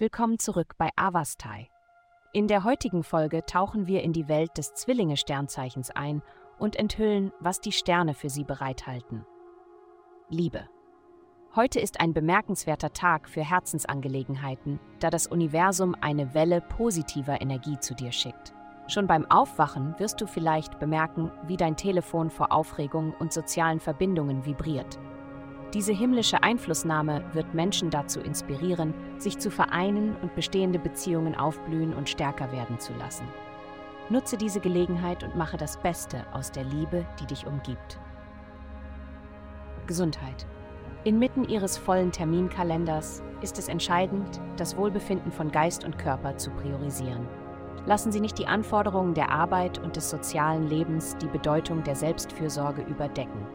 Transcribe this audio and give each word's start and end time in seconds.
Willkommen 0.00 0.38
zurück 0.38 0.76
bei 0.78 0.88
Avastai. 0.96 1.68
In 2.32 2.48
der 2.48 2.64
heutigen 2.64 3.02
Folge 3.02 3.44
tauchen 3.44 3.86
wir 3.86 4.02
in 4.02 4.14
die 4.14 4.28
Welt 4.28 4.56
des 4.56 4.72
Zwillinge-Sternzeichens 4.72 5.90
ein 5.90 6.22
und 6.58 6.74
enthüllen, 6.74 7.32
was 7.38 7.60
die 7.60 7.70
Sterne 7.70 8.14
für 8.14 8.30
sie 8.30 8.44
bereithalten. 8.44 9.26
Liebe. 10.30 10.66
Heute 11.54 11.80
ist 11.80 12.00
ein 12.00 12.14
bemerkenswerter 12.14 12.94
Tag 12.94 13.28
für 13.28 13.42
Herzensangelegenheiten, 13.42 14.80
da 15.00 15.10
das 15.10 15.26
Universum 15.26 15.94
eine 16.00 16.32
Welle 16.32 16.62
positiver 16.62 17.42
Energie 17.42 17.78
zu 17.78 17.94
dir 17.94 18.12
schickt. 18.12 18.54
Schon 18.86 19.06
beim 19.06 19.30
Aufwachen 19.30 19.94
wirst 19.98 20.18
du 20.22 20.26
vielleicht 20.26 20.78
bemerken, 20.78 21.30
wie 21.46 21.58
dein 21.58 21.76
Telefon 21.76 22.30
vor 22.30 22.52
Aufregung 22.52 23.12
und 23.18 23.34
sozialen 23.34 23.80
Verbindungen 23.80 24.46
vibriert. 24.46 24.98
Diese 25.72 25.92
himmlische 25.92 26.42
Einflussnahme 26.42 27.22
wird 27.32 27.54
Menschen 27.54 27.90
dazu 27.90 28.20
inspirieren, 28.20 28.92
sich 29.18 29.38
zu 29.38 29.52
vereinen 29.52 30.16
und 30.20 30.34
bestehende 30.34 30.80
Beziehungen 30.80 31.36
aufblühen 31.36 31.94
und 31.94 32.08
stärker 32.08 32.50
werden 32.50 32.80
zu 32.80 32.92
lassen. 32.94 33.26
Nutze 34.08 34.36
diese 34.36 34.58
Gelegenheit 34.58 35.22
und 35.22 35.36
mache 35.36 35.56
das 35.56 35.76
Beste 35.76 36.26
aus 36.32 36.50
der 36.50 36.64
Liebe, 36.64 37.06
die 37.20 37.26
dich 37.26 37.46
umgibt. 37.46 38.00
Gesundheit. 39.86 40.44
Inmitten 41.04 41.48
Ihres 41.48 41.78
vollen 41.78 42.10
Terminkalenders 42.10 43.22
ist 43.40 43.56
es 43.56 43.68
entscheidend, 43.68 44.40
das 44.56 44.76
Wohlbefinden 44.76 45.30
von 45.30 45.52
Geist 45.52 45.84
und 45.84 45.98
Körper 45.98 46.36
zu 46.36 46.50
priorisieren. 46.50 47.28
Lassen 47.86 48.10
Sie 48.10 48.20
nicht 48.20 48.38
die 48.38 48.46
Anforderungen 48.48 49.14
der 49.14 49.30
Arbeit 49.30 49.78
und 49.78 49.94
des 49.94 50.10
sozialen 50.10 50.68
Lebens 50.68 51.16
die 51.22 51.28
Bedeutung 51.28 51.84
der 51.84 51.94
Selbstfürsorge 51.94 52.82
überdecken. 52.82 53.46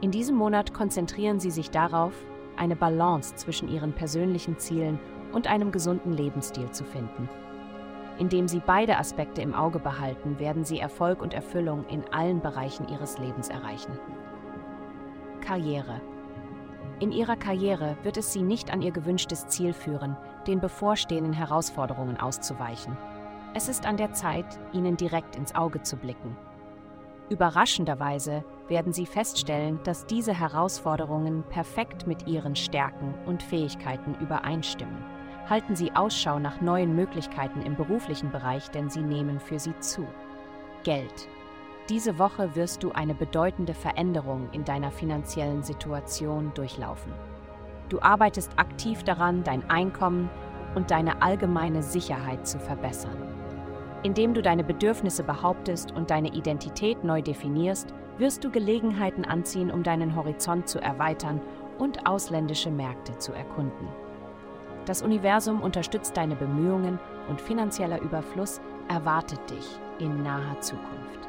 In 0.00 0.10
diesem 0.10 0.36
Monat 0.36 0.74
konzentrieren 0.74 1.40
Sie 1.40 1.50
sich 1.50 1.70
darauf, 1.70 2.12
eine 2.56 2.76
Balance 2.76 3.34
zwischen 3.36 3.68
Ihren 3.68 3.92
persönlichen 3.92 4.58
Zielen 4.58 4.98
und 5.32 5.46
einem 5.46 5.72
gesunden 5.72 6.12
Lebensstil 6.12 6.70
zu 6.70 6.84
finden. 6.84 7.28
Indem 8.18 8.46
Sie 8.46 8.62
beide 8.64 8.98
Aspekte 8.98 9.42
im 9.42 9.54
Auge 9.54 9.80
behalten, 9.80 10.38
werden 10.38 10.64
Sie 10.64 10.78
Erfolg 10.78 11.20
und 11.20 11.34
Erfüllung 11.34 11.84
in 11.88 12.04
allen 12.12 12.40
Bereichen 12.40 12.88
Ihres 12.88 13.18
Lebens 13.18 13.48
erreichen. 13.48 13.98
Karriere. 15.40 16.00
In 17.00 17.10
ihrer 17.10 17.36
Karriere 17.36 17.96
wird 18.02 18.16
es 18.16 18.32
sie 18.32 18.42
nicht 18.42 18.72
an 18.72 18.80
ihr 18.80 18.92
gewünschtes 18.92 19.48
Ziel 19.48 19.72
führen, 19.72 20.16
den 20.46 20.60
bevorstehenden 20.60 21.32
Herausforderungen 21.32 22.18
auszuweichen. 22.18 22.96
Es 23.52 23.68
ist 23.68 23.84
an 23.84 23.96
der 23.96 24.12
Zeit, 24.12 24.46
ihnen 24.72 24.96
direkt 24.96 25.36
ins 25.36 25.54
Auge 25.54 25.82
zu 25.82 25.96
blicken. 25.96 26.36
Überraschenderweise 27.30 28.44
werden 28.68 28.92
sie 28.92 29.06
feststellen, 29.06 29.80
dass 29.84 30.06
diese 30.06 30.38
Herausforderungen 30.38 31.42
perfekt 31.48 32.06
mit 32.06 32.26
ihren 32.26 32.54
Stärken 32.54 33.14
und 33.24 33.42
Fähigkeiten 33.42 34.14
übereinstimmen. 34.20 35.02
Halten 35.48 35.76
Sie 35.76 35.92
Ausschau 35.92 36.38
nach 36.38 36.60
neuen 36.60 36.96
Möglichkeiten 36.96 37.60
im 37.62 37.76
beruflichen 37.76 38.30
Bereich, 38.30 38.70
denn 38.70 38.88
sie 38.88 39.02
nehmen 39.02 39.40
für 39.40 39.58
Sie 39.58 39.78
zu. 39.80 40.06
Geld. 40.84 41.28
Diese 41.90 42.18
Woche 42.18 42.54
wirst 42.54 42.82
du 42.82 42.92
eine 42.92 43.14
bedeutende 43.14 43.74
Veränderung 43.74 44.48
in 44.52 44.64
deiner 44.64 44.90
finanziellen 44.90 45.62
Situation 45.62 46.52
durchlaufen. 46.54 47.12
Du 47.90 48.00
arbeitest 48.00 48.58
aktiv 48.58 49.02
daran, 49.02 49.44
dein 49.44 49.68
Einkommen 49.68 50.30
und 50.74 50.90
deine 50.90 51.20
allgemeine 51.20 51.82
Sicherheit 51.82 52.46
zu 52.46 52.58
verbessern. 52.58 53.33
Indem 54.04 54.34
du 54.34 54.42
deine 54.42 54.62
Bedürfnisse 54.62 55.24
behauptest 55.24 55.92
und 55.92 56.10
deine 56.10 56.28
Identität 56.34 57.02
neu 57.04 57.22
definierst, 57.22 57.94
wirst 58.18 58.44
du 58.44 58.50
Gelegenheiten 58.50 59.24
anziehen, 59.24 59.70
um 59.70 59.82
deinen 59.82 60.14
Horizont 60.14 60.68
zu 60.68 60.78
erweitern 60.78 61.40
und 61.78 62.06
ausländische 62.06 62.70
Märkte 62.70 63.16
zu 63.16 63.32
erkunden. 63.32 63.88
Das 64.84 65.00
Universum 65.00 65.62
unterstützt 65.62 66.18
deine 66.18 66.36
Bemühungen 66.36 67.00
und 67.30 67.40
finanzieller 67.40 68.02
Überfluss 68.02 68.60
erwartet 68.88 69.40
dich 69.48 69.80
in 69.98 70.22
naher 70.22 70.60
Zukunft. 70.60 71.28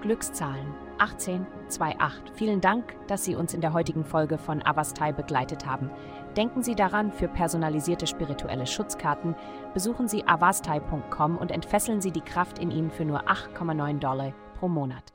Glückszahlen 0.00 0.66
1828. 0.98 2.32
Vielen 2.34 2.62
Dank, 2.62 2.96
dass 3.08 3.24
Sie 3.24 3.34
uns 3.34 3.52
in 3.52 3.60
der 3.60 3.74
heutigen 3.74 4.04
Folge 4.04 4.38
von 4.38 4.64
Avastai 4.64 5.12
begleitet 5.12 5.66
haben. 5.66 5.90
Denken 6.36 6.62
Sie 6.62 6.74
daran, 6.74 7.12
für 7.12 7.28
personalisierte 7.28 8.06
spirituelle 8.06 8.66
Schutzkarten 8.66 9.34
besuchen 9.74 10.08
Sie 10.08 10.26
avastai.com 10.26 11.36
und 11.36 11.50
entfesseln 11.50 12.00
Sie 12.00 12.10
die 12.10 12.22
Kraft 12.22 12.58
in 12.58 12.70
Ihnen 12.70 12.90
für 12.90 13.04
nur 13.04 13.28
8,9 13.28 13.98
Dollar 13.98 14.32
pro 14.58 14.68
Monat. 14.68 15.12